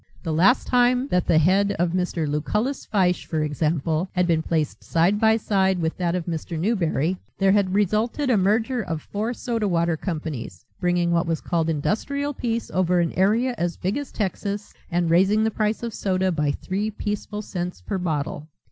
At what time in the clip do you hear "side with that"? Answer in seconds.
5.37-6.15